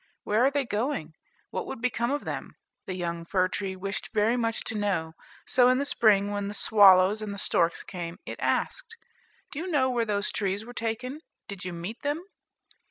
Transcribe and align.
"Where 0.23 0.41
were 0.41 0.49
they 0.49 0.65
going? 0.65 1.13
What 1.51 1.67
would 1.67 1.79
become 1.79 2.09
of 2.09 2.25
them?" 2.25 2.55
The 2.87 2.95
young 2.95 3.23
fir 3.23 3.47
tree 3.49 3.75
wished 3.75 4.09
very 4.15 4.35
much 4.35 4.63
to 4.63 4.75
know; 4.75 5.13
so 5.45 5.69
in 5.69 5.77
the 5.77 5.85
spring, 5.85 6.31
when 6.31 6.47
the 6.47 6.55
swallows 6.55 7.21
and 7.21 7.31
the 7.31 7.37
storks 7.37 7.83
came, 7.83 8.17
it 8.25 8.39
asked, 8.39 8.97
"Do 9.51 9.59
you 9.59 9.67
know 9.67 9.91
where 9.91 10.05
those 10.05 10.31
trees 10.31 10.65
were 10.65 10.73
taken? 10.73 11.21
Did 11.47 11.65
you 11.65 11.71
meet 11.73 12.01
them?" 12.01 12.19